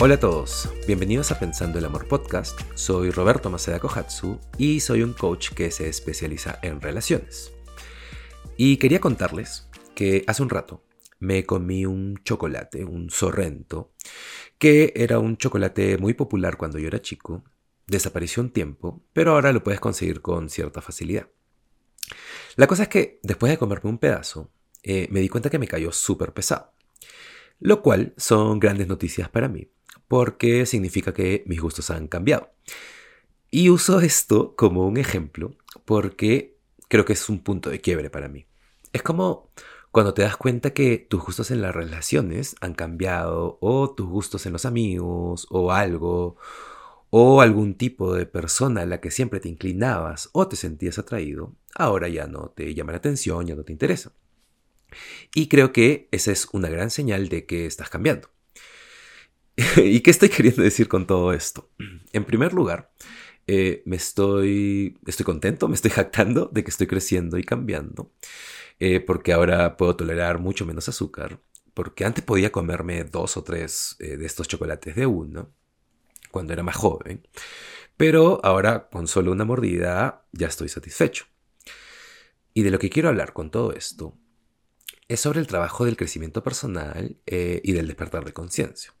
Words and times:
Hola 0.00 0.14
a 0.14 0.20
todos, 0.20 0.72
bienvenidos 0.86 1.32
a 1.32 1.40
Pensando 1.40 1.80
el 1.80 1.84
Amor 1.84 2.06
Podcast. 2.06 2.60
Soy 2.74 3.10
Roberto 3.10 3.50
Maceda 3.50 3.80
Kohatsu 3.80 4.38
y 4.56 4.78
soy 4.78 5.02
un 5.02 5.12
coach 5.12 5.50
que 5.50 5.72
se 5.72 5.88
especializa 5.88 6.60
en 6.62 6.80
relaciones. 6.80 7.52
Y 8.56 8.76
quería 8.76 9.00
contarles 9.00 9.68
que 9.96 10.22
hace 10.28 10.44
un 10.44 10.50
rato 10.50 10.84
me 11.18 11.44
comí 11.44 11.84
un 11.84 12.16
chocolate, 12.22 12.84
un 12.84 13.10
sorrento, 13.10 13.90
que 14.56 14.92
era 14.94 15.18
un 15.18 15.36
chocolate 15.36 15.98
muy 15.98 16.14
popular 16.14 16.58
cuando 16.58 16.78
yo 16.78 16.86
era 16.86 17.02
chico, 17.02 17.42
desapareció 17.88 18.40
un 18.40 18.50
tiempo, 18.50 19.02
pero 19.12 19.32
ahora 19.32 19.52
lo 19.52 19.64
puedes 19.64 19.80
conseguir 19.80 20.20
con 20.20 20.48
cierta 20.48 20.80
facilidad. 20.80 21.28
La 22.54 22.68
cosa 22.68 22.84
es 22.84 22.88
que 22.88 23.18
después 23.24 23.50
de 23.50 23.58
comerme 23.58 23.90
un 23.90 23.98
pedazo, 23.98 24.52
eh, 24.84 25.08
me 25.10 25.18
di 25.18 25.28
cuenta 25.28 25.50
que 25.50 25.58
me 25.58 25.66
cayó 25.66 25.90
súper 25.90 26.32
pesado, 26.32 26.72
lo 27.58 27.82
cual 27.82 28.14
son 28.16 28.60
grandes 28.60 28.86
noticias 28.86 29.28
para 29.28 29.48
mí, 29.48 29.72
porque 30.08 30.66
significa 30.66 31.12
que 31.12 31.44
mis 31.46 31.60
gustos 31.60 31.90
han 31.90 32.08
cambiado. 32.08 32.50
Y 33.50 33.70
uso 33.70 34.00
esto 34.00 34.56
como 34.56 34.86
un 34.86 34.96
ejemplo 34.96 35.54
porque 35.84 36.58
creo 36.88 37.04
que 37.04 37.12
es 37.12 37.28
un 37.28 37.40
punto 37.40 37.70
de 37.70 37.80
quiebre 37.80 38.10
para 38.10 38.28
mí. 38.28 38.46
Es 38.92 39.02
como 39.02 39.50
cuando 39.90 40.14
te 40.14 40.22
das 40.22 40.36
cuenta 40.36 40.72
que 40.72 40.98
tus 40.98 41.22
gustos 41.24 41.50
en 41.50 41.62
las 41.62 41.74
relaciones 41.74 42.56
han 42.60 42.74
cambiado 42.74 43.58
o 43.60 43.94
tus 43.94 44.08
gustos 44.08 44.44
en 44.46 44.52
los 44.52 44.64
amigos 44.64 45.46
o 45.50 45.72
algo 45.72 46.36
o 47.10 47.40
algún 47.40 47.74
tipo 47.74 48.14
de 48.14 48.26
persona 48.26 48.82
a 48.82 48.86
la 48.86 49.00
que 49.00 49.10
siempre 49.10 49.40
te 49.40 49.48
inclinabas 49.48 50.28
o 50.32 50.46
te 50.46 50.56
sentías 50.56 50.98
atraído, 50.98 51.54
ahora 51.74 52.08
ya 52.08 52.26
no 52.26 52.50
te 52.54 52.74
llama 52.74 52.92
la 52.92 52.98
atención, 52.98 53.46
ya 53.46 53.54
no 53.54 53.64
te 53.64 53.72
interesa. 53.72 54.12
Y 55.34 55.48
creo 55.48 55.72
que 55.72 56.08
esa 56.10 56.32
es 56.32 56.48
una 56.52 56.68
gran 56.68 56.90
señal 56.90 57.28
de 57.28 57.46
que 57.46 57.66
estás 57.66 57.88
cambiando. 57.88 58.28
¿Y 59.76 60.00
qué 60.00 60.10
estoy 60.10 60.28
queriendo 60.28 60.62
decir 60.62 60.86
con 60.88 61.06
todo 61.06 61.32
esto? 61.32 61.70
En 62.12 62.24
primer 62.24 62.52
lugar, 62.52 62.92
eh, 63.48 63.82
me 63.86 63.96
estoy, 63.96 64.96
estoy 65.04 65.24
contento, 65.24 65.66
me 65.66 65.74
estoy 65.74 65.90
jactando 65.90 66.48
de 66.52 66.62
que 66.62 66.70
estoy 66.70 66.86
creciendo 66.86 67.38
y 67.38 67.44
cambiando, 67.44 68.12
eh, 68.78 69.00
porque 69.00 69.32
ahora 69.32 69.76
puedo 69.76 69.96
tolerar 69.96 70.38
mucho 70.38 70.64
menos 70.64 70.88
azúcar, 70.88 71.40
porque 71.74 72.04
antes 72.04 72.24
podía 72.24 72.52
comerme 72.52 73.02
dos 73.02 73.36
o 73.36 73.42
tres 73.42 73.96
eh, 73.98 74.16
de 74.16 74.26
estos 74.26 74.46
chocolates 74.46 74.94
de 74.94 75.06
uno, 75.06 75.50
cuando 76.30 76.52
era 76.52 76.62
más 76.62 76.76
joven, 76.76 77.26
pero 77.96 78.40
ahora 78.44 78.88
con 78.90 79.08
solo 79.08 79.32
una 79.32 79.44
mordida 79.44 80.24
ya 80.30 80.46
estoy 80.46 80.68
satisfecho. 80.68 81.24
Y 82.54 82.62
de 82.62 82.70
lo 82.70 82.78
que 82.78 82.90
quiero 82.90 83.08
hablar 83.08 83.32
con 83.32 83.50
todo 83.50 83.72
esto 83.72 84.16
es 85.08 85.20
sobre 85.20 85.40
el 85.40 85.48
trabajo 85.48 85.84
del 85.84 85.96
crecimiento 85.96 86.42
personal 86.44 87.16
y 87.26 87.72
del 87.72 87.86
despertar 87.86 88.24
de 88.24 88.32
conciencia. 88.32 88.92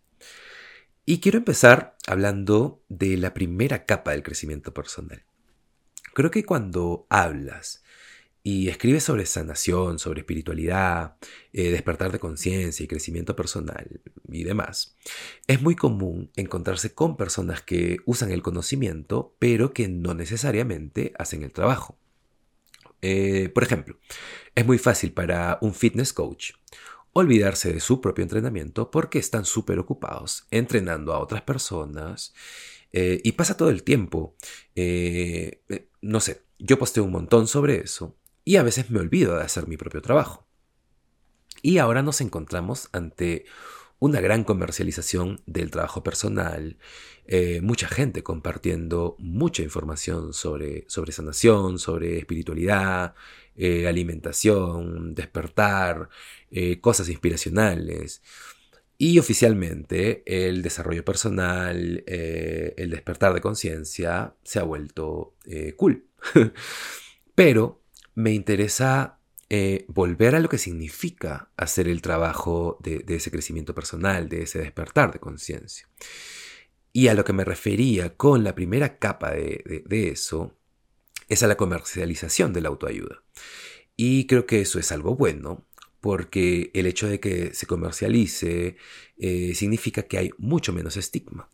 Y 1.10 1.20
quiero 1.20 1.38
empezar 1.38 1.96
hablando 2.06 2.84
de 2.90 3.16
la 3.16 3.32
primera 3.32 3.86
capa 3.86 4.10
del 4.10 4.22
crecimiento 4.22 4.74
personal. 4.74 5.24
Creo 6.12 6.30
que 6.30 6.44
cuando 6.44 7.06
hablas 7.08 7.82
y 8.42 8.68
escribes 8.68 9.04
sobre 9.04 9.24
sanación, 9.24 9.98
sobre 9.98 10.20
espiritualidad, 10.20 11.16
eh, 11.54 11.70
despertar 11.70 12.12
de 12.12 12.18
conciencia 12.18 12.84
y 12.84 12.88
crecimiento 12.88 13.34
personal 13.34 14.02
y 14.30 14.44
demás, 14.44 14.96
es 15.46 15.62
muy 15.62 15.76
común 15.76 16.30
encontrarse 16.36 16.92
con 16.92 17.16
personas 17.16 17.62
que 17.62 18.00
usan 18.04 18.30
el 18.30 18.42
conocimiento, 18.42 19.34
pero 19.38 19.72
que 19.72 19.88
no 19.88 20.12
necesariamente 20.12 21.14
hacen 21.18 21.42
el 21.42 21.52
trabajo. 21.52 21.96
Eh, 23.00 23.48
por 23.48 23.62
ejemplo, 23.62 23.98
es 24.54 24.66
muy 24.66 24.76
fácil 24.76 25.14
para 25.14 25.56
un 25.62 25.72
fitness 25.72 26.12
coach 26.12 26.50
olvidarse 27.18 27.72
de 27.72 27.80
su 27.80 28.00
propio 28.00 28.22
entrenamiento 28.22 28.90
porque 28.90 29.18
están 29.18 29.44
súper 29.44 29.78
ocupados 29.78 30.46
entrenando 30.50 31.12
a 31.12 31.18
otras 31.18 31.42
personas 31.42 32.34
eh, 32.92 33.20
y 33.22 33.32
pasa 33.32 33.56
todo 33.56 33.70
el 33.70 33.82
tiempo. 33.82 34.36
Eh, 34.74 35.62
eh, 35.68 35.88
no 36.00 36.20
sé, 36.20 36.42
yo 36.58 36.78
posteo 36.78 37.04
un 37.04 37.12
montón 37.12 37.46
sobre 37.46 37.78
eso 37.80 38.16
y 38.44 38.56
a 38.56 38.62
veces 38.62 38.90
me 38.90 39.00
olvido 39.00 39.36
de 39.36 39.42
hacer 39.42 39.68
mi 39.68 39.76
propio 39.76 40.02
trabajo. 40.02 40.46
Y 41.60 41.78
ahora 41.78 42.02
nos 42.02 42.20
encontramos 42.20 42.88
ante 42.92 43.44
una 43.98 44.20
gran 44.20 44.44
comercialización 44.44 45.40
del 45.46 45.70
trabajo 45.70 46.02
personal, 46.02 46.76
mucha 47.60 47.88
gente 47.88 48.22
compartiendo 48.22 49.16
mucha 49.18 49.62
información 49.62 50.32
sobre, 50.32 50.86
sanación, 50.88 51.78
sobre 51.78 52.18
espiritualidad, 52.18 53.14
alimentación, 53.86 55.14
despertar, 55.14 56.08
eh, 56.50 56.80
cosas 56.80 57.08
inspiracionales. 57.08 58.22
Y 58.96 59.18
oficialmente 59.18 60.24
el 60.26 60.62
desarrollo 60.62 61.04
personal, 61.04 62.02
eh, 62.06 62.74
el 62.76 62.90
despertar 62.90 63.32
de 63.32 63.40
conciencia 63.40 64.34
se 64.42 64.58
ha 64.58 64.64
vuelto 64.64 65.34
eh, 65.46 65.74
cool. 65.76 66.06
Pero 67.34 67.80
me 68.16 68.32
interesa 68.32 69.17
volver 69.88 70.34
a 70.34 70.40
lo 70.40 70.48
que 70.48 70.58
significa 70.58 71.50
hacer 71.56 71.88
el 71.88 72.02
trabajo 72.02 72.78
de, 72.82 73.04
ese 73.08 73.30
crecimiento 73.30 73.74
personal, 73.74 74.28
de 74.28 74.42
ese 74.42 74.58
despertar 74.58 75.12
de 75.12 75.20
conciencia. 75.20 75.88
Y 76.92 77.08
a 77.08 77.14
lo 77.14 77.24
que 77.24 77.32
me 77.32 77.44
refería 77.44 78.16
con 78.16 78.44
la 78.44 78.54
primera 78.54 78.98
capa 78.98 79.30
de, 79.30 79.84
de 79.86 80.08
eso 80.08 80.58
es 81.28 81.42
a 81.42 81.46
la 81.46 81.56
comercialización 81.56 82.52
de 82.52 82.60
la 82.60 82.68
autoayuda. 82.68 83.22
Y 83.96 84.26
creo 84.26 84.46
que 84.46 84.60
eso 84.60 84.78
es 84.78 84.92
algo 84.92 85.16
bueno, 85.16 85.66
porque 86.00 86.70
el 86.74 86.86
hecho 86.86 87.08
de 87.08 87.20
que 87.20 87.52
se 87.54 87.66
comercialice 87.66 88.76
eh, 89.18 89.54
significa 89.54 90.02
que 90.02 90.18
hay 90.18 90.30
mucho 90.38 90.72
menos 90.72 90.96
estigma. 90.96 91.50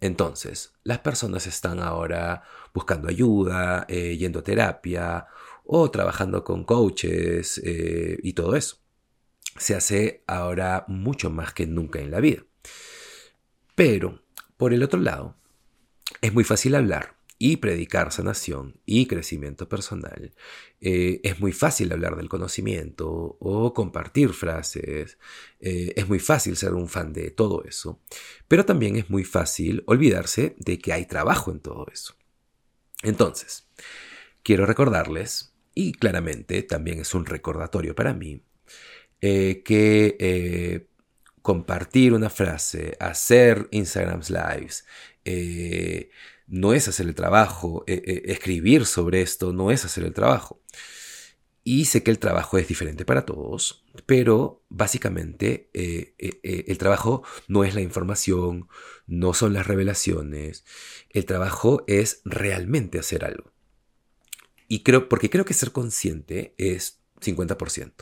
Entonces, 0.00 0.74
las 0.82 0.98
personas 1.00 1.46
están 1.46 1.80
ahora 1.80 2.42
buscando 2.74 3.08
ayuda, 3.08 3.86
eh, 3.88 4.16
yendo 4.16 4.40
a 4.40 4.44
terapia 4.44 5.26
o 5.64 5.90
trabajando 5.90 6.44
con 6.44 6.64
coaches 6.64 7.60
eh, 7.64 8.18
y 8.22 8.32
todo 8.34 8.56
eso. 8.56 8.78
Se 9.56 9.74
hace 9.74 10.22
ahora 10.26 10.84
mucho 10.88 11.30
más 11.30 11.52
que 11.52 11.66
nunca 11.66 12.00
en 12.00 12.10
la 12.10 12.20
vida. 12.20 12.44
Pero, 13.74 14.22
por 14.56 14.72
el 14.72 14.82
otro 14.82 15.00
lado, 15.00 15.36
es 16.20 16.32
muy 16.32 16.44
fácil 16.44 16.74
hablar 16.74 17.14
y 17.38 17.56
predicar 17.56 18.12
sanación 18.12 18.80
y 18.86 19.06
crecimiento 19.06 19.68
personal, 19.68 20.32
eh, 20.80 21.20
es 21.24 21.40
muy 21.40 21.52
fácil 21.52 21.92
hablar 21.92 22.16
del 22.16 22.28
conocimiento 22.28 23.36
o 23.40 23.74
compartir 23.74 24.30
frases, 24.30 25.18
eh, 25.60 25.92
es 25.96 26.08
muy 26.08 26.20
fácil 26.20 26.56
ser 26.56 26.74
un 26.74 26.88
fan 26.88 27.12
de 27.12 27.30
todo 27.30 27.64
eso, 27.64 28.00
pero 28.48 28.64
también 28.64 28.96
es 28.96 29.10
muy 29.10 29.24
fácil 29.24 29.82
olvidarse 29.86 30.54
de 30.58 30.78
que 30.78 30.92
hay 30.92 31.06
trabajo 31.06 31.50
en 31.50 31.60
todo 31.60 31.86
eso. 31.92 32.14
Entonces, 33.02 33.68
quiero 34.42 34.64
recordarles, 34.64 35.53
y 35.74 35.92
claramente 35.92 36.62
también 36.62 37.00
es 37.00 37.14
un 37.14 37.26
recordatorio 37.26 37.94
para 37.94 38.14
mí, 38.14 38.42
eh, 39.20 39.62
que 39.64 40.88
compartir 41.42 42.14
una 42.14 42.30
frase, 42.30 42.96
hacer 43.00 43.68
Instagram 43.70 44.22
Lives, 44.28 44.84
no 46.46 46.74
es 46.74 46.88
hacer 46.88 47.06
el 47.06 47.14
trabajo, 47.14 47.84
eh, 47.86 48.02
eh, 48.04 48.22
escribir 48.26 48.86
sobre 48.86 49.22
esto 49.22 49.52
no 49.52 49.70
es 49.70 49.84
hacer 49.84 50.04
el 50.04 50.12
trabajo. 50.12 50.60
Y 51.66 51.86
sé 51.86 52.02
que 52.02 52.10
el 52.10 52.18
trabajo 52.18 52.58
es 52.58 52.68
diferente 52.68 53.06
para 53.06 53.24
todos, 53.24 53.86
pero 54.04 54.62
básicamente 54.68 55.70
eh, 55.72 56.14
el 56.18 56.76
trabajo 56.76 57.22
no 57.48 57.64
es 57.64 57.74
la 57.74 57.80
información, 57.80 58.68
no 59.06 59.32
son 59.32 59.54
las 59.54 59.66
revelaciones, 59.66 60.66
el 61.08 61.24
trabajo 61.24 61.82
es 61.86 62.20
realmente 62.26 62.98
hacer 62.98 63.24
algo. 63.24 63.53
Y 64.74 64.82
creo, 64.82 65.08
porque 65.08 65.30
creo 65.30 65.44
que 65.44 65.54
ser 65.54 65.70
consciente 65.70 66.52
es 66.58 66.98
50%, 67.20 67.92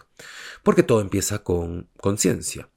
porque 0.63 0.83
todo 0.83 1.03
empieza 1.03 1.43
con 1.43 1.91
conciencia 2.01 2.71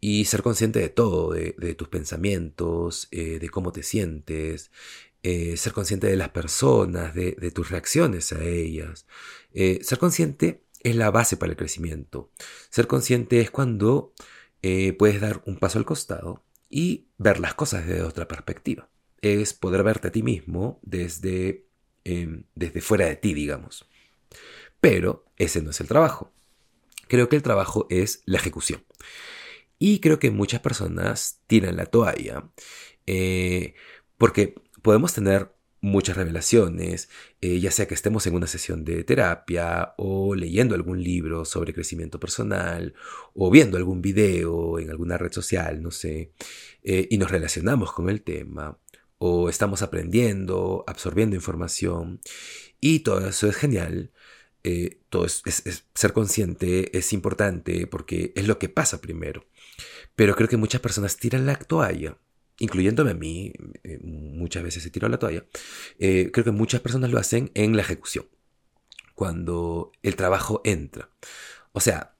y 0.00 0.24
ser 0.24 0.42
consciente 0.42 0.80
de 0.80 0.88
todo, 0.88 1.30
de, 1.30 1.74
tus 1.78 1.86
pensamientos, 1.86 3.06
de 3.12 3.48
cómo 3.48 3.70
te 3.70 3.84
sientes, 3.84 4.72
eh, 5.22 5.56
ser 5.56 5.72
consciente 5.72 6.08
de 6.08 6.16
las 6.16 6.30
personas, 6.30 7.14
de, 7.14 7.52
tus 7.54 7.70
reacciones 7.70 8.32
a 8.32 8.42
ellas. 8.42 9.06
Eh, 9.52 9.78
ser 9.84 9.98
consciente 9.98 10.64
es 10.82 10.96
la 10.96 11.12
base 11.12 11.36
para 11.36 11.52
el 11.52 11.56
crecimiento. 11.56 12.32
Ser 12.70 12.88
consciente 12.88 13.40
es 13.40 13.52
cuando 13.52 14.12
eh, 14.62 14.92
puedes 14.92 15.20
dar 15.20 15.44
un 15.46 15.56
paso 15.56 15.78
al 15.78 15.84
costado 15.84 16.42
y 16.68 17.06
ver 17.16 17.38
las 17.38 17.54
cosas 17.54 17.86
desde 17.86 18.02
otra 18.02 18.26
perspectiva. 18.26 18.90
Es 19.20 19.54
poder 19.54 19.84
verte 19.84 20.08
a 20.08 20.10
ti 20.10 20.24
mismo 20.24 20.80
desde, 20.82 21.65
em, 22.06 22.44
desde 22.54 22.80
fuera 22.80 23.06
de 23.06 23.16
ti, 23.16 23.34
digamos. 23.34 23.86
Pero 24.80 25.24
ese 25.36 25.62
no 25.62 25.70
es 25.70 25.80
el 25.80 25.88
trabajo. 25.88 26.32
Creo 27.08 27.28
que 27.28 27.36
el 27.36 27.42
trabajo 27.42 27.86
es 27.90 28.22
la 28.26 28.38
ejecución. 28.38 28.84
Y 29.78 30.00
creo 30.00 30.18
que 30.18 30.30
muchas 30.30 30.60
personas 30.60 31.40
tiran 31.46 31.76
la 31.76 31.86
toalla 31.86 32.50
porque 34.18 34.54
podemos 34.82 35.12
tener 35.14 35.56
muchas 35.80 36.16
revelaciones, 36.16 37.08
eh, 37.40 37.60
ya 37.60 37.70
sea 37.70 37.86
que 37.86 37.94
estemos 37.94 38.26
en 38.26 38.34
una 38.34 38.46
sesión 38.46 38.84
de 38.84 39.04
terapia 39.04 39.94
o 39.98 40.34
leyendo 40.34 40.74
algún 40.74 41.02
libro 41.02 41.44
sobre 41.44 41.74
crecimiento 41.74 42.18
personal 42.18 42.94
o 43.34 43.50
viendo 43.50 43.76
algún 43.76 44.02
video 44.02 44.78
en 44.78 44.90
alguna 44.90 45.18
red 45.18 45.32
social, 45.32 45.82
no 45.82 45.90
sé, 45.90 46.32
eh, 46.82 47.06
y 47.10 47.18
nos 47.18 47.30
relacionamos 47.30 47.92
con 47.92 48.10
el 48.10 48.22
tema 48.22 48.78
o 49.18 49.48
estamos 49.48 49.82
aprendiendo, 49.82 50.84
absorbiendo 50.86 51.36
información 51.36 52.20
y 52.80 53.00
todo 53.00 53.26
eso 53.26 53.48
es 53.48 53.56
genial. 53.56 54.12
Eh, 54.64 55.00
todo 55.10 55.26
es, 55.26 55.42
ser 55.94 56.12
consciente 56.12 56.96
es 56.98 57.12
importante 57.12 57.86
porque 57.86 58.32
es 58.34 58.46
lo 58.48 58.58
que 58.58 58.68
pasa 58.68 59.00
primero. 59.00 59.46
Pero 60.16 60.34
creo 60.34 60.48
que 60.48 60.56
muchas 60.56 60.80
personas 60.80 61.16
tiran 61.16 61.46
la 61.46 61.56
toalla 61.56 62.18
incluyéndome 62.58 63.10
a 63.10 63.14
mí, 63.14 63.52
eh, 63.84 63.98
muchas 64.02 64.62
veces 64.62 64.82
se 64.82 64.90
tiró 64.90 65.08
la 65.08 65.18
toalla, 65.18 65.44
eh, 65.98 66.30
creo 66.32 66.44
que 66.44 66.50
muchas 66.50 66.80
personas 66.80 67.10
lo 67.10 67.18
hacen 67.18 67.50
en 67.54 67.76
la 67.76 67.82
ejecución, 67.82 68.26
cuando 69.14 69.92
el 70.02 70.16
trabajo 70.16 70.62
entra. 70.64 71.10
O 71.72 71.80
sea, 71.80 72.14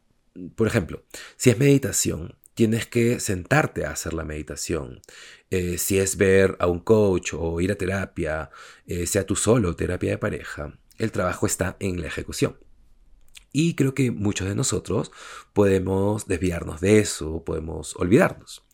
por 0.55 0.67
ejemplo, 0.67 1.05
si 1.37 1.51
es 1.51 1.59
meditación, 1.59 2.37
tienes 2.57 2.87
que 2.87 3.21
sentarte 3.21 3.87
a 3.87 3.91
hacer 3.91 4.15
la 4.15 4.25
meditación. 4.25 5.01
Eh, 5.51 5.79
si 5.79 5.99
es 5.99 6.17
ver 6.17 6.57
a 6.59 6.67
un 6.67 6.81
coach 6.81 7.35
o 7.35 7.61
ir 7.61 7.71
a 7.71 7.77
terapia, 7.77 8.51
sea 9.07 9.25
tú 9.25 9.37
solo, 9.37 9.77
terapia 9.77 10.11
de 10.11 10.19
pareja, 10.19 10.77
el 10.99 11.13
trabajo 11.13 11.47
está 11.47 11.77
en 11.79 12.01
la 12.01 12.09
ejecución. 12.09 12.57
Y 13.53 13.75
creo 13.75 13.95
que 13.95 14.11
muchos 14.11 14.49
de 14.49 14.55
nosotros 14.55 15.13
podemos 15.53 16.27
desviarnos 16.27 16.81
de 16.81 16.99
eso, 16.99 17.43
podemos 17.45 17.97
olvidarnos. 17.97 18.67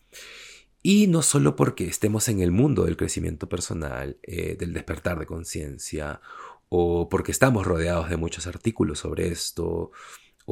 Y 0.82 1.06
no 1.06 1.22
solo 1.22 1.54
porque 1.54 1.86
estemos 1.86 2.28
en 2.28 2.40
el 2.40 2.50
mundo 2.50 2.84
del 2.84 2.96
crecimiento 2.96 3.48
personal, 3.48 4.18
eh, 4.24 4.56
del 4.58 4.72
despertar 4.72 5.20
de 5.20 5.26
conciencia, 5.26 6.20
o 6.68 7.08
porque 7.08 7.30
estamos 7.30 7.64
rodeados 7.64 8.10
de 8.10 8.16
muchos 8.16 8.48
artículos 8.48 8.98
sobre 8.98 9.28
esto, 9.28 9.92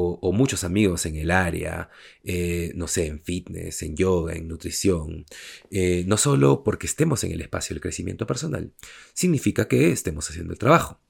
o, 0.01 0.33
muchos 0.33 0.65
amigos 0.65 1.07
en 1.07 1.17
el 1.17 1.31
área, 1.31 1.91
eh, 2.25 2.73
no 2.75 2.89
sé, 2.89 3.07
en 3.07 3.23
fitness, 3.23 3.83
en 3.83 3.97
yoga, 3.97 4.35
en 4.35 4.49
nutrición, 4.49 5.27
eh, 5.71 6.05
no 6.07 6.17
solo 6.17 6.63
porque 6.65 6.87
estemos 6.87 7.25
en 7.25 7.33
el 7.33 7.41
espacio 7.41 7.75
del 7.75 7.83
crecimiento 7.83 8.27
personal, 8.27 8.73
significa 9.13 9.69
que 9.69 9.93
estemos 9.93 10.29
haciendo 10.31 10.53
el 10.53 10.59
trabajo. 10.59 11.01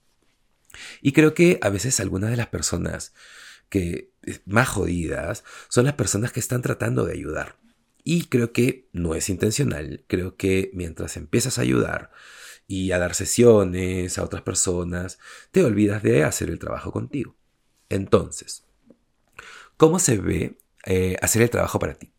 Y 1.02 1.12
creo 1.12 1.34
que 1.34 1.58
a 1.62 1.68
veces 1.68 2.00
algunas 2.00 2.30
de 2.30 2.36
las 2.36 2.48
personas 2.48 3.12
que 3.68 4.12
más 4.46 4.68
jodidas 4.68 5.44
son 5.68 5.84
las 5.84 5.94
personas 5.94 6.32
que 6.32 6.40
están 6.40 6.62
tratando 6.62 7.04
de 7.04 7.14
ayudar. 7.14 7.56
Y 8.02 8.26
creo 8.26 8.52
que 8.52 8.88
no 8.92 9.14
es 9.14 9.28
intencional. 9.28 10.04
Creo 10.08 10.36
que 10.36 10.70
mientras 10.74 11.16
empiezas 11.16 11.58
a 11.58 11.62
ayudar 11.62 12.10
y 12.66 12.92
a 12.92 12.98
dar 12.98 13.14
sesiones 13.14 14.18
a 14.18 14.24
otras 14.24 14.42
personas, 14.42 15.18
te 15.50 15.64
olvidas 15.64 16.02
de 16.02 16.24
hacer 16.24 16.50
el 16.50 16.58
trabajo 16.58 16.92
contigo. 16.92 17.36
Entonces, 17.88 18.64
¿cómo 19.80 19.98
se 19.98 20.18
ve 20.18 20.58
eh, 20.86 21.16
hacer 21.22 21.42
el 21.42 21.50
trabajo 21.50 21.80
para 21.80 21.94
ti? 21.94 22.12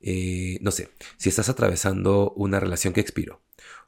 Eh, 0.00 0.58
no 0.62 0.72
sé, 0.72 0.90
si 1.18 1.28
estás 1.28 1.48
atravesando 1.48 2.32
una 2.32 2.58
relación 2.58 2.92
que 2.92 3.00
expiró, 3.00 3.42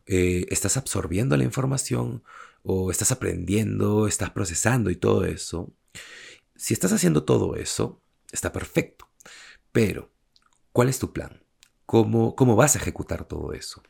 eh, 0.06 0.47
estás 0.50 0.76
absorbiendo 0.76 1.37
la 1.37 1.44
información 1.44 2.23
o 2.62 2.91
estás 2.93 3.11
aprendiendo, 3.11 4.06
estás 4.06 4.31
procesando 4.31 4.91
y 4.91 4.97
todo 4.97 5.25
eso. 5.25 5.73
Si 6.55 6.75
estás 6.75 6.93
haciendo 6.93 7.25
todo 7.25 7.56
eso, 7.56 8.03
está 8.31 8.53
perfecto. 8.53 9.09
Pero 9.73 10.15
¿Cuál 10.75 10.88
es 10.88 10.99
tu 10.99 11.12
plan? 11.12 11.41
¿Cómo, 11.87 12.35
cómo 12.35 12.56
vas 12.56 12.75
a 12.75 12.81
ejecutar 12.81 13.29
todo 13.29 13.53
eso? 13.53 13.81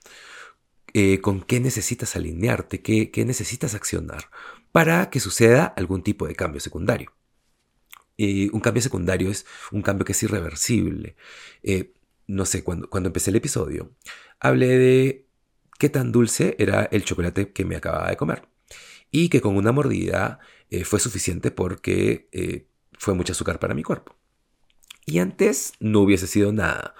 ¿Con 1.23 1.41
qué 1.41 1.59
necesitas 1.59 2.15
alinearte? 2.15 2.83
¿Qué, 2.83 3.25
necesitas 3.25 3.75
accionar 3.75 4.29
para 4.71 5.09
que 5.09 5.19
suceda 5.19 5.65
algún 5.65 6.03
tipo 6.03 6.27
de 6.27 6.35
cambio 6.35 6.61
secundario? 6.61 7.15
Eh, 8.19 8.49
un 8.53 8.61
cambio 8.61 8.83
secundario 8.83 9.31
es 9.31 9.47
un 9.73 9.83
cambio 9.83 10.05
que 10.05 10.13
es 10.13 10.23
irreversible. 10.23 11.17
Eh, 11.63 11.93
no 12.27 12.47
sé, 12.47 12.65
cuando, 12.65 12.89
cuando 12.89 13.09
empecé 13.09 13.31
el 13.31 13.37
episodio, 13.37 13.93
hablé 14.41 14.79
de 14.79 15.27
qué 15.79 15.89
tan 15.89 16.13
dulce 16.13 16.57
era 16.59 16.85
el 16.85 17.05
chocolate 17.05 17.53
que 17.53 17.65
me 17.65 17.77
acababa 17.77 18.11
de 18.11 18.17
comer. 18.17 18.49
Y 19.11 19.29
que 19.29 19.41
con 19.41 19.57
una 19.57 19.73
mordida 19.73 20.41
fue 20.85 20.99
suficiente 20.99 21.53
porque 21.53 22.67
fue 22.99 23.15
mucho 23.15 23.33
azúcar 23.33 23.61
para 23.61 23.75
mi 23.75 23.85
cuerpo. 23.85 24.17
Y 25.07 25.19
antes 25.19 25.75
no 25.81 26.01
hubiese 26.01 26.27
sido 26.27 26.53
nada, 26.53 26.95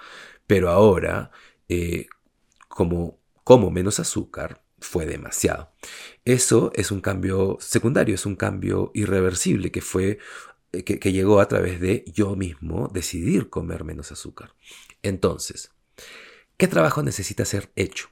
pero 0.47 0.69
ahora, 0.69 1.31
eh, 1.67 2.07
como 2.67 3.19
como 3.43 3.69
menos 3.69 3.99
azúcar, 3.99 4.63
fue 4.79 5.05
demasiado. 5.05 5.71
Eso 6.25 6.71
es 6.73 6.89
un 6.91 6.99
cambio 6.99 7.57
secundario, 7.59 8.15
es 8.15 8.25
un 8.25 8.35
cambio 8.35 8.91
irreversible 8.95 9.71
que 9.71 9.81
fue 9.81 10.09
eh, 10.09 10.17
que, 10.83 10.99
que, 10.99 11.11
llegó 11.11 11.39
a 11.39 11.47
través 11.47 11.79
de 11.79 12.03
yo 12.13 12.35
mismo 12.35 12.89
decidir 12.93 13.49
comer 13.49 13.83
menos 13.83 14.11
azúcar. 14.11 14.53
Entonces, 15.03 15.71
¿qué 16.57 16.67
trabajo 16.67 17.03
necesita 17.03 17.45
ser 17.45 17.71
hecho? 17.75 18.09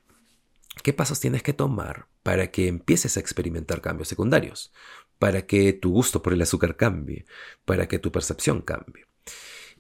¿Qué 0.82 0.94
pasos 0.94 1.20
tienes 1.20 1.44
que 1.44 1.54
tomar 1.54 2.08
para 2.24 2.50
que 2.52 2.68
empieces 2.68 3.18
a 3.18 3.20
experimentar 3.20 3.82
cambios 3.82 4.08
secundarios? 4.08 4.74
Para 5.20 5.46
que 5.46 5.74
tu 5.74 5.92
gusto 5.92 6.22
por 6.22 6.34
el 6.34 6.42
azúcar 6.42 6.76
cambie, 6.76 7.26
para 7.66 7.88
que 7.88 8.00
tu 8.00 8.12
percepción 8.12 8.62
cambie. 8.62 9.06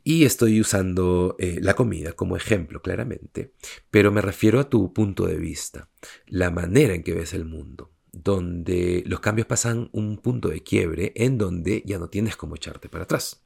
Y 0.03 0.25
estoy 0.25 0.59
usando 0.59 1.35
eh, 1.39 1.59
la 1.61 1.75
comida 1.75 2.11
como 2.11 2.35
ejemplo 2.35 2.81
claramente, 2.81 3.53
pero 3.89 4.11
me 4.11 4.21
refiero 4.21 4.59
a 4.59 4.69
tu 4.69 4.93
punto 4.93 5.25
de 5.25 5.37
vista, 5.37 5.89
la 6.27 6.51
manera 6.51 6.93
en 6.93 7.03
que 7.03 7.13
ves 7.13 7.33
el 7.33 7.45
mundo, 7.45 7.91
donde 8.13 9.03
los 9.07 9.19
cambios 9.19 9.47
pasan 9.47 9.89
un 9.91 10.17
punto 10.17 10.47
de 10.47 10.63
quiebre 10.63 11.11
en 11.15 11.37
donde 11.37 11.83
ya 11.85 11.97
no 11.97 12.09
tienes 12.09 12.37
como 12.37 12.55
echarte 12.55 12.87
para 12.87 13.03
atrás. 13.03 13.43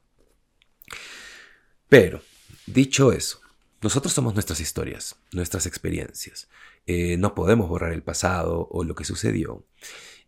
Pero, 1.89 2.21
dicho 2.67 3.13
eso, 3.13 3.39
nosotros 3.81 4.13
somos 4.13 4.33
nuestras 4.33 4.59
historias, 4.59 5.15
nuestras 5.31 5.65
experiencias. 5.65 6.49
Eh, 6.85 7.17
no 7.17 7.33
podemos 7.33 7.69
borrar 7.69 7.93
el 7.93 8.03
pasado 8.03 8.67
o 8.69 8.83
lo 8.83 8.93
que 8.93 9.05
sucedió. 9.05 9.65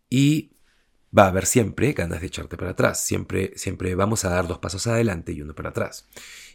Y 0.08 0.56
va 1.16 1.24
a 1.24 1.28
haber 1.28 1.46
siempre 1.46 1.92
ganas 1.92 2.22
de 2.22 2.28
echarte 2.28 2.56
para 2.56 2.70
atrás. 2.70 3.04
Siempre, 3.04 3.52
siempre 3.56 3.94
vamos 3.94 4.24
a 4.24 4.30
dar 4.30 4.48
dos 4.48 4.58
pasos 4.58 4.86
adelante 4.86 5.32
y 5.32 5.42
uno 5.42 5.54
para 5.54 5.70
atrás. 5.70 6.08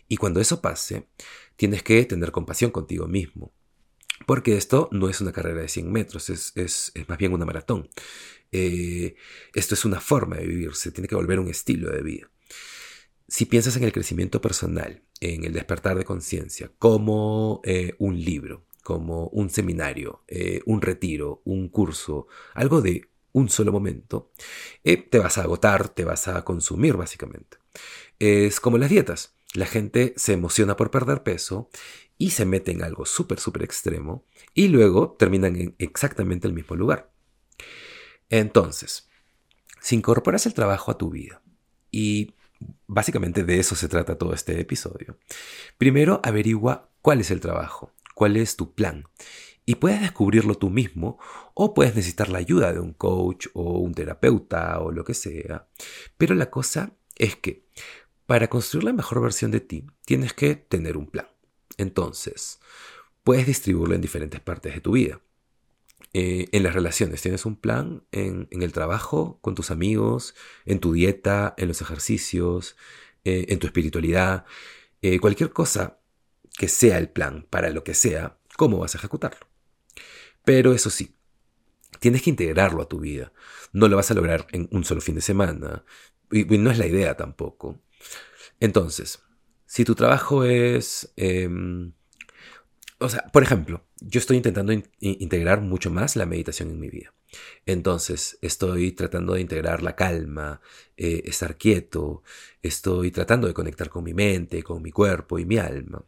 Y 0.07 0.17
cuando 0.17 0.39
eso 0.39 0.61
pase, 0.61 1.07
tienes 1.55 1.83
que 1.83 2.03
tener 2.05 2.31
compasión 2.31 2.71
contigo 2.71 3.07
mismo. 3.07 3.53
Porque 4.25 4.55
esto 4.55 4.89
no 4.91 5.09
es 5.09 5.21
una 5.21 5.33
carrera 5.33 5.61
de 5.61 5.67
100 5.67 5.91
metros, 5.91 6.29
es, 6.29 6.53
es, 6.55 6.93
más 7.07 7.17
bien 7.17 7.33
una 7.33 7.45
maratón. 7.45 7.89
Eh, 8.51 9.15
esto 9.53 9.73
es 9.73 9.83
una 9.85 9.99
forma 9.99 10.37
de 10.37 10.47
vivir, 10.47 10.73
se 10.75 10.91
tiene 10.91 11.07
que 11.07 11.15
volver 11.15 11.39
un 11.39 11.49
estilo 11.49 11.91
de 11.91 12.01
vida. 12.01 12.31
Si 13.27 13.45
piensas 13.45 13.75
en 13.75 13.83
el 13.83 13.91
crecimiento 13.91 14.39
personal, 14.39 15.03
en 15.19 15.43
el 15.43 15.53
despertar 15.53 15.97
de 15.97 16.05
conciencia, 16.05 16.71
como 16.79 17.61
eh, 17.65 17.95
un 17.97 18.19
libro, 18.23 18.65
como 18.83 19.27
un 19.27 19.49
seminario, 19.49 20.23
eh, 20.27 20.61
un 20.65 20.81
retiro, 20.81 21.41
un 21.43 21.69
curso, 21.69 22.27
algo 22.53 22.81
de 22.81 23.09
un 23.33 23.49
solo 23.49 23.73
momento, 23.73 24.31
te 24.83 25.19
vas 25.19 25.37
a 25.37 25.41
agotar, 25.43 25.89
te 25.89 26.05
vas 26.05 26.29
a 26.29 26.45
consumir 26.45 26.95
básicamente. 26.95 27.57
Es 28.17 28.61
como 28.61 28.77
las 28.77 28.89
dietas. 28.89 29.34
La 29.55 29.65
gente 29.65 30.13
se 30.17 30.33
emociona 30.33 30.75
por 30.75 30.91
perder 30.91 31.23
peso 31.23 31.69
y 32.17 32.31
se 32.31 32.45
mete 32.45 32.71
en 32.71 32.83
algo 32.83 33.05
súper, 33.05 33.39
súper 33.39 33.63
extremo 33.63 34.25
y 34.53 34.67
luego 34.67 35.15
terminan 35.17 35.55
en 35.55 35.75
exactamente 35.79 36.47
el 36.47 36.53
mismo 36.53 36.75
lugar. 36.75 37.11
Entonces, 38.29 39.09
si 39.81 39.95
incorporas 39.95 40.45
el 40.45 40.53
trabajo 40.53 40.91
a 40.91 40.97
tu 40.97 41.09
vida 41.09 41.41
y 41.91 42.35
básicamente 42.87 43.43
de 43.43 43.59
eso 43.59 43.75
se 43.75 43.87
trata 43.87 44.17
todo 44.17 44.33
este 44.33 44.59
episodio, 44.59 45.17
primero 45.77 46.19
averigua 46.23 46.89
cuál 47.01 47.21
es 47.21 47.31
el 47.31 47.39
trabajo, 47.39 47.93
cuál 48.13 48.37
es 48.37 48.55
tu 48.55 48.73
plan 48.73 49.05
y 49.65 49.75
puedes 49.75 50.01
descubrirlo 50.01 50.55
tú 50.55 50.69
mismo 50.69 51.17
o 51.53 51.73
puedes 51.73 51.95
necesitar 51.95 52.29
la 52.29 52.39
ayuda 52.39 52.71
de 52.73 52.79
un 52.79 52.93
coach 52.93 53.47
o 53.53 53.79
un 53.79 53.93
terapeuta 53.93 54.79
o 54.79 54.91
lo 54.91 55.03
que 55.03 55.13
sea. 55.13 55.67
Pero 56.17 56.35
la 56.35 56.49
cosa 56.49 56.91
es 57.15 57.35
que 57.35 57.65
para 58.25 58.49
construir 58.49 58.83
la 58.83 58.93
mejor 58.93 59.21
versión 59.21 59.51
de 59.51 59.59
ti 59.59 59.85
tienes 60.05 60.33
que 60.33 60.55
tener 60.55 60.97
un 60.97 61.07
plan. 61.07 61.27
Entonces, 61.77 62.59
puedes 63.23 63.45
distribuirlo 63.45 63.95
en 63.95 64.01
diferentes 64.01 64.39
partes 64.39 64.73
de 64.73 64.81
tu 64.81 64.93
vida. 64.93 65.21
Eh, 66.13 66.47
en 66.53 66.63
las 66.63 66.73
relaciones 66.73 67.21
tienes 67.21 67.45
un 67.45 67.57
plan, 67.57 68.03
en, 68.11 68.47
el 68.51 68.71
trabajo, 68.71 69.39
con 69.41 69.53
tus 69.53 69.69
amigos, 69.69 70.33
en 70.65 70.79
tu 70.79 70.93
dieta, 70.93 71.53
en 71.57 71.67
los 71.67 71.81
ejercicios, 71.81 72.77
eh, 73.25 73.47
en 73.49 73.59
tu 73.59 73.67
espiritualidad, 73.67 74.45
eh, 75.01 75.19
cualquier 75.19 75.51
cosa 75.51 75.99
que 76.57 76.69
sea 76.69 76.97
el 76.97 77.09
plan 77.09 77.45
para 77.49 77.69
lo 77.69 77.83
que 77.83 77.93
sea, 77.93 78.37
¿cómo 78.55 78.77
vas 78.77 78.95
a 78.95 78.97
ejecutarlo? 78.97 79.47
Pero 80.45 80.73
eso 80.73 80.89
sí, 80.89 81.15
tienes 81.99 82.21
que 82.21 82.29
integrarlo 82.29 82.81
a 82.81 82.87
tu 82.87 82.99
vida. 82.99 83.33
No 83.73 83.87
lo 83.87 83.97
vas 83.97 84.11
a 84.11 84.13
lograr 84.13 84.47
en 84.51 84.69
un 84.71 84.85
solo 84.85 85.01
fin 85.01 85.15
de 85.15 85.21
semana. 85.21 85.83
Y, 86.31 86.45
no 86.45 86.71
es 86.71 86.77
la 86.77 86.87
idea 86.87 87.17
tampoco. 87.17 87.81
Entonces, 88.59 89.21
si 89.65 89.83
tu 89.85 89.95
trabajo 89.95 90.43
es... 90.43 91.13
Em, 91.15 91.93
o 92.99 93.09
sea, 93.09 93.23
por 93.33 93.43
ejemplo, 93.43 93.85
yo 93.99 94.19
estoy 94.19 94.37
intentando 94.37 94.73
integrar 94.99 95.61
mucho 95.61 95.91
más 95.91 96.15
la 96.15 96.25
meditación 96.25 96.69
en 96.69 96.79
mi 96.79 96.89
vida. 96.89 97.13
Entonces, 97.65 98.37
estoy 98.41 98.93
tratando 98.93 99.33
de 99.33 99.41
integrar 99.41 99.83
la 99.83 99.95
calma, 99.95 100.61
eh, 100.95 101.23
estar 101.25 101.57
quieto, 101.57 102.23
estoy 102.61 103.11
tratando 103.11 103.47
de 103.47 103.53
conectar 103.53 103.89
con 103.89 104.03
mi 104.03 104.13
mente, 104.13 104.63
con 104.63 104.81
mi 104.81 104.91
cuerpo 104.91 105.39
y 105.39 105.45
mi 105.45 105.57
alma. 105.57 106.05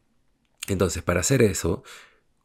Entonces, 0.70 1.04
para 1.04 1.22
hacer 1.22 1.42
eso, 1.42 1.84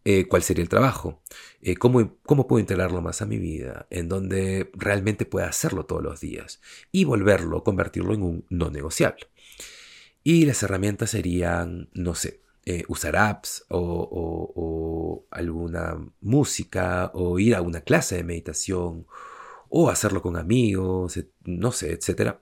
eh, 0.04 0.26
¿cuál 0.26 0.42
sería 0.42 0.62
el 0.62 0.68
trabajo? 0.68 1.23
Eh, 1.61 1.76
¿cómo, 1.76 2.18
¿Cómo 2.25 2.47
puedo 2.49 2.61
integrarlo 2.61 3.00
más 3.02 3.23
a 3.23 3.26
mi 3.26 3.38
vida? 3.38 3.87
En 3.90 4.09
donde 4.09 4.71
realmente 4.75 5.26
pueda 5.26 5.49
hacerlo 5.49 5.87
todos 5.87 6.02
los 6.02 6.21
días 6.21 6.61
y 6.90 7.04
volverlo, 7.04 7.62
convertirlo 7.62 8.14
en 8.14 8.23
un 8.23 8.47
no 8.50 8.71
negociable. 8.71 9.26
Y 10.25 10.45
las 10.47 10.62
herramientas 10.62 11.11
serían, 11.11 11.88
no 11.95 12.14
sé, 12.14 12.43
eh, 12.64 12.85
usar 12.87 13.17
apps 13.17 13.64
o, 13.71 15.26
alguna 15.31 15.99
música 16.21 17.11
o 17.14 17.38
ir 17.38 17.55
a 17.57 17.62
una 17.62 17.81
clase 17.81 18.17
de 18.17 18.25
meditación 18.25 19.07
o 19.69 19.91
hacerlo 19.91 20.23
con 20.23 20.37
amigos, 20.37 21.19
no 21.45 21.73
sé, 21.73 21.93
etc. 21.93 22.37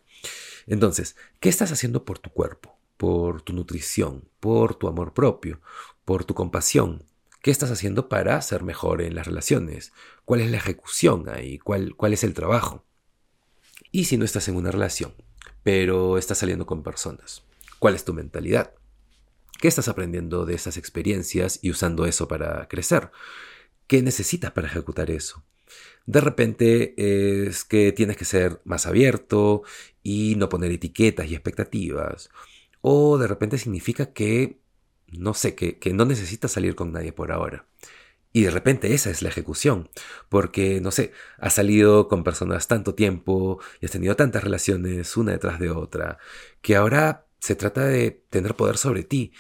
Entonces, 0.67 1.17
¿qué 1.39 1.49
estás 1.49 1.73
haciendo 1.73 2.05
por 2.05 2.19
tu 2.19 2.31
cuerpo, 2.31 2.77
por 2.97 3.43
tu 3.43 3.53
nutrición, 3.53 4.29
por 4.41 4.75
tu 4.75 4.89
amor 4.89 5.15
propio, 5.15 5.61
por 6.05 6.25
tu 6.25 6.35
compasión? 6.35 7.05
¿Qué 7.43 7.51
estás 7.51 7.71
haciendo 7.71 8.09
para 8.09 8.43
ser 8.43 8.63
mejor 8.63 9.01
en 9.01 9.15
las 9.15 9.27
relaciones? 9.27 9.93
¿Cuál 10.27 10.41
es 10.41 10.51
la 10.51 10.59
ejecución 10.59 11.29
ahí? 11.31 11.59
¿Cuál, 11.59 11.95
cuál 11.97 12.13
es 12.13 12.25
el 12.25 12.35
trabajo? 12.35 12.85
Y 13.91 14.05
si 14.05 14.19
no 14.19 14.25
estás 14.27 14.49
en 14.49 14.57
una 14.57 14.71
relación, 14.71 15.15
pero 15.63 16.19
estás 16.19 16.39
saliendo 16.39 16.67
con 16.67 16.83
personas, 16.83 17.45
¿cuál 17.81 17.97
es 17.97 18.05
tu 18.05 18.15
mentalidad? 18.15 18.75
¿Qué 19.61 19.67
estás 19.67 19.89
aprendiendo 19.89 20.47
de 20.47 20.55
esas 20.55 20.77
experiencias 20.77 21.59
y 21.63 21.71
usando 21.71 22.07
eso 22.07 22.29
para 22.29 22.69
crecer? 22.69 23.11
¿Qué 23.89 24.03
necesitas 24.03 24.53
para 24.53 24.69
ejecutar 24.69 25.11
eso? 25.11 25.43
De 26.07 26.21
repente 26.21 26.95
es 27.47 27.65
que 27.65 27.91
tienes 27.93 28.17
que 28.17 28.25
ser 28.25 28.61
más 28.65 28.87
abierto 28.87 29.63
y 30.03 30.35
no 30.37 30.49
poner 30.49 30.71
etiquetas 30.71 31.29
y 31.29 31.35
expectativas. 31.35 32.31
O 32.81 33.19
de 33.19 33.27
repente 33.27 33.59
significa 33.59 34.13
que, 34.13 34.61
no 35.09 35.35
sé, 35.35 35.55
que, 35.55 35.79
que 35.79 35.93
no 35.93 36.05
necesitas 36.05 36.53
salir 36.53 36.75
con 36.75 36.93
nadie 36.93 37.13
por 37.13 37.33
ahora. 37.33 37.67
Y 38.33 38.43
de 38.43 38.51
repente 38.51 38.95
esa 38.95 39.11
es 39.11 39.23
la 39.23 39.29
ejecución, 39.29 39.91
porque, 40.29 40.81
no 40.81 40.93
sé, 40.93 41.13
has 41.39 41.55
salido 41.55 42.07
con 42.09 42.23
personas 42.23 42.69
tanto 42.69 42.95
tiempo 42.95 43.61
y 43.81 43.87
has 43.87 43.93
tenido 43.93 44.15
tantas 44.15 44.45
relaciones 44.45 45.17
una 45.17 45.33
detrás 45.33 45.59
de 45.59 45.71
otra, 45.71 46.19
que 46.63 46.77
ahora 46.77 47.27
se 47.41 47.57
trata 47.57 47.87
de 47.87 48.11
tener 48.31 48.55
poder 48.55 48.77
sobre 48.77 49.03
ti 49.03 49.33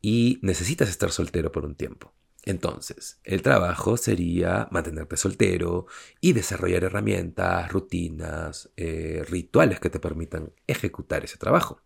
y 0.00 0.38
necesitas 0.42 0.88
estar 0.88 1.10
soltero 1.10 1.52
por 1.52 1.64
un 1.64 1.74
tiempo. 1.74 2.14
Entonces, 2.44 3.20
el 3.24 3.42
trabajo 3.42 3.96
sería 3.96 4.68
mantenerte 4.70 5.16
soltero 5.16 5.86
y 6.20 6.32
desarrollar 6.32 6.84
herramientas, 6.84 7.70
rutinas, 7.70 8.70
eh, 8.76 9.22
rituales 9.28 9.80
que 9.80 9.90
te 9.90 10.00
permitan 10.00 10.52
ejecutar 10.66 11.24
ese 11.24 11.36
trabajo. 11.36 11.82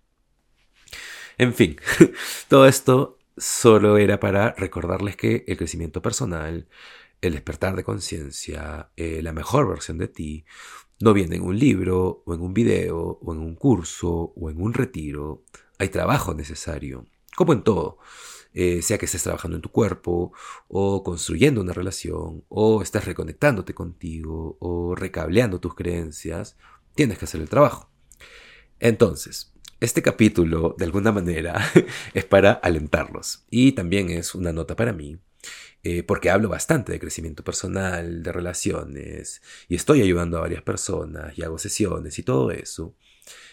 En 1.38 1.54
fin, 1.54 1.76
todo 2.48 2.66
esto 2.66 3.18
solo 3.36 3.98
era 3.98 4.20
para 4.20 4.52
recordarles 4.52 5.16
que 5.16 5.44
el 5.48 5.56
crecimiento 5.56 6.02
personal, 6.02 6.68
el 7.22 7.32
despertar 7.32 7.74
de 7.74 7.84
conciencia, 7.84 8.90
eh, 8.96 9.20
la 9.22 9.32
mejor 9.32 9.68
versión 9.68 9.98
de 9.98 10.08
ti, 10.08 10.44
no 11.02 11.12
viene 11.12 11.34
en 11.34 11.42
un 11.42 11.58
libro, 11.58 12.22
o 12.24 12.32
en 12.32 12.40
un 12.40 12.54
video, 12.54 13.18
o 13.20 13.34
en 13.34 13.40
un 13.40 13.56
curso, 13.56 14.32
o 14.36 14.50
en 14.50 14.62
un 14.62 14.72
retiro. 14.72 15.42
Hay 15.78 15.88
trabajo 15.88 16.32
necesario, 16.32 17.06
como 17.36 17.52
en 17.52 17.64
todo. 17.64 17.98
Eh, 18.54 18.82
sea 18.82 18.98
que 18.98 19.06
estés 19.06 19.24
trabajando 19.24 19.56
en 19.56 19.62
tu 19.62 19.70
cuerpo, 19.70 20.32
o 20.68 21.02
construyendo 21.02 21.60
una 21.60 21.72
relación, 21.72 22.44
o 22.48 22.82
estás 22.82 23.04
reconectándote 23.04 23.74
contigo, 23.74 24.56
o 24.60 24.94
recableando 24.94 25.58
tus 25.58 25.74
creencias, 25.74 26.56
tienes 26.94 27.18
que 27.18 27.24
hacer 27.24 27.40
el 27.40 27.48
trabajo. 27.48 27.90
Entonces, 28.78 29.52
este 29.80 30.02
capítulo, 30.02 30.76
de 30.78 30.84
alguna 30.84 31.10
manera, 31.10 31.60
es 32.14 32.24
para 32.26 32.52
alentarlos. 32.52 33.44
Y 33.50 33.72
también 33.72 34.08
es 34.10 34.36
una 34.36 34.52
nota 34.52 34.76
para 34.76 34.92
mí 34.92 35.18
eh, 35.82 36.02
porque 36.02 36.30
hablo 36.30 36.48
bastante 36.48 36.92
de 36.92 37.00
crecimiento 37.00 37.44
personal, 37.44 38.22
de 38.22 38.32
relaciones, 38.32 39.42
y 39.68 39.74
estoy 39.74 40.02
ayudando 40.02 40.38
a 40.38 40.42
varias 40.42 40.62
personas, 40.62 41.36
y 41.36 41.42
hago 41.42 41.58
sesiones 41.58 42.18
y 42.18 42.22
todo 42.22 42.50
eso. 42.50 42.94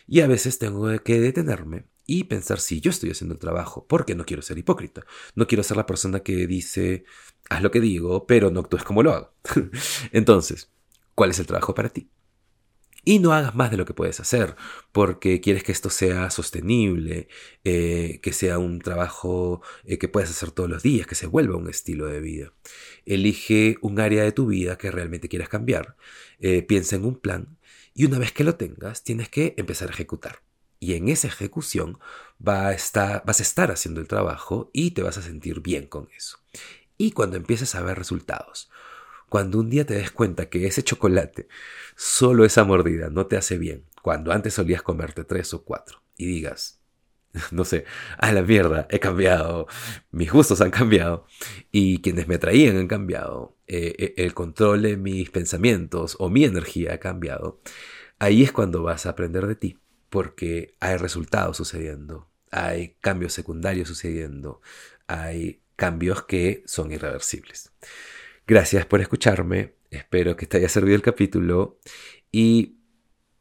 Y 0.07 0.21
a 0.21 0.27
veces 0.27 0.59
tengo 0.59 0.87
que 1.03 1.19
detenerme 1.19 1.85
y 2.05 2.23
pensar 2.25 2.59
si 2.59 2.81
yo 2.81 2.89
estoy 2.89 3.11
haciendo 3.11 3.33
el 3.33 3.39
trabajo, 3.39 3.85
porque 3.87 4.15
no 4.15 4.25
quiero 4.25 4.41
ser 4.41 4.57
hipócrita. 4.57 5.05
No 5.35 5.47
quiero 5.47 5.63
ser 5.63 5.77
la 5.77 5.85
persona 5.85 6.21
que 6.21 6.47
dice, 6.47 7.03
haz 7.49 7.61
lo 7.61 7.71
que 7.71 7.79
digo, 7.79 8.25
pero 8.25 8.49
no 8.49 8.61
actúes 8.61 8.83
como 8.83 9.03
lo 9.03 9.13
hago. 9.13 9.33
Entonces, 10.11 10.71
¿cuál 11.15 11.31
es 11.31 11.39
el 11.39 11.45
trabajo 11.45 11.75
para 11.75 11.89
ti? 11.89 12.09
Y 13.05 13.19
no 13.19 13.33
hagas 13.33 13.55
más 13.55 13.71
de 13.71 13.77
lo 13.77 13.85
que 13.85 13.93
puedes 13.93 14.19
hacer, 14.19 14.55
porque 14.91 15.41
quieres 15.41 15.63
que 15.63 15.71
esto 15.71 15.89
sea 15.89 16.29
sostenible, 16.29 17.27
eh, 17.63 18.19
que 18.21 18.33
sea 18.33 18.59
un 18.59 18.79
trabajo 18.79 19.61
eh, 19.85 19.97
que 19.97 20.09
puedas 20.09 20.29
hacer 20.29 20.51
todos 20.51 20.69
los 20.69 20.83
días, 20.83 21.07
que 21.07 21.15
se 21.15 21.27
vuelva 21.27 21.57
un 21.57 21.69
estilo 21.69 22.07
de 22.07 22.19
vida. 22.19 22.53
Elige 23.05 23.77
un 23.81 23.99
área 23.99 24.23
de 24.23 24.31
tu 24.31 24.47
vida 24.47 24.77
que 24.77 24.91
realmente 24.91 25.29
quieras 25.29 25.49
cambiar, 25.49 25.95
eh, 26.39 26.61
piensa 26.61 26.97
en 26.97 27.05
un 27.05 27.15
plan 27.15 27.57
y 27.93 28.05
una 28.05 28.19
vez 28.19 28.31
que 28.31 28.43
lo 28.43 28.55
tengas 28.55 29.03
tienes 29.03 29.29
que 29.29 29.53
empezar 29.57 29.89
a 29.89 29.91
ejecutar. 29.93 30.41
Y 30.79 30.93
en 30.93 31.09
esa 31.09 31.27
ejecución 31.27 31.99
va 32.45 32.71
vas 32.71 33.39
a 33.39 33.43
estar 33.43 33.71
haciendo 33.71 33.99
el 33.99 34.07
trabajo 34.07 34.69
y 34.73 34.91
te 34.91 35.01
vas 35.01 35.17
a 35.17 35.21
sentir 35.21 35.61
bien 35.61 35.87
con 35.87 36.07
eso. 36.15 36.39
Y 36.97 37.11
cuando 37.11 37.37
empieces 37.37 37.75
a 37.75 37.81
ver 37.81 37.97
resultados, 37.97 38.69
cuando 39.29 39.59
un 39.59 39.69
día 39.69 39.85
te 39.85 39.95
des 39.95 40.11
cuenta 40.11 40.49
que 40.49 40.65
ese 40.67 40.83
chocolate, 40.83 41.47
solo 41.95 42.45
esa 42.45 42.63
mordida, 42.63 43.09
no 43.09 43.27
te 43.27 43.37
hace 43.37 43.57
bien, 43.57 43.85
cuando 44.01 44.31
antes 44.31 44.55
solías 44.55 44.81
comerte 44.81 45.23
tres 45.23 45.53
o 45.53 45.63
cuatro, 45.63 46.01
y 46.17 46.25
digas, 46.25 46.81
no 47.51 47.65
sé, 47.65 47.85
a 48.17 48.31
la 48.31 48.41
mierda, 48.41 48.87
he 48.89 48.99
cambiado, 48.99 49.67
mis 50.11 50.31
gustos 50.31 50.61
han 50.61 50.71
cambiado, 50.71 51.25
y 51.71 52.01
quienes 52.01 52.27
me 52.27 52.35
atraían 52.35 52.77
han 52.77 52.87
cambiado, 52.87 53.57
eh, 53.67 53.95
eh, 53.97 54.13
el 54.17 54.33
control 54.33 54.81
de 54.81 54.97
mis 54.97 55.29
pensamientos 55.29 56.15
o 56.19 56.29
mi 56.29 56.43
energía 56.43 56.95
ha 56.95 56.99
cambiado, 56.99 57.61
ahí 58.17 58.43
es 58.43 58.51
cuando 58.51 58.83
vas 58.83 59.05
a 59.05 59.11
aprender 59.11 59.47
de 59.47 59.55
ti, 59.55 59.77
porque 60.09 60.75
hay 60.79 60.97
resultados 60.97 61.57
sucediendo, 61.57 62.29
hay 62.51 62.95
cambios 62.99 63.33
secundarios 63.33 63.87
sucediendo, 63.87 64.61
hay 65.07 65.61
cambios 65.75 66.23
que 66.23 66.63
son 66.65 66.91
irreversibles. 66.91 67.71
Gracias 68.49 68.87
por 68.87 68.99
escucharme, 68.99 69.75
espero 69.91 70.35
que 70.35 70.47
te 70.47 70.57
haya 70.57 70.69
servido 70.69 70.95
el 70.95 71.03
capítulo 71.03 71.77
y 72.31 72.79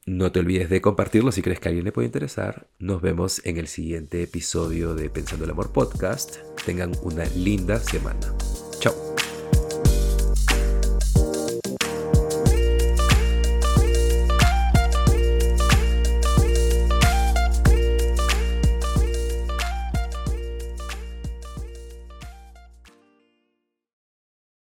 no 0.04 0.32
te 0.32 0.40
olvides 0.40 0.68
de 0.68 0.82
compartirlo 0.82 1.32
si 1.32 1.40
crees 1.40 1.60
que 1.60 1.68
a 1.68 1.70
alguien 1.70 1.86
le 1.86 1.92
puede 1.92 2.04
interesar. 2.04 2.68
Nos 2.78 3.00
vemos 3.00 3.40
en 3.46 3.56
el 3.56 3.68
siguiente 3.68 4.22
episodio 4.22 4.94
de 4.94 5.08
Pensando 5.08 5.46
el 5.46 5.52
Amor 5.52 5.72
Podcast. 5.72 6.36
Tengan 6.66 6.92
una 7.02 7.24
linda 7.24 7.80
semana. 7.80 8.20